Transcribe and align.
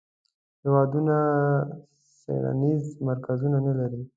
هیوادونه 0.63 1.15
څیړنیز 2.19 2.83
مرکزونه 3.07 3.57
نه 3.67 3.73
لري. 3.79 4.01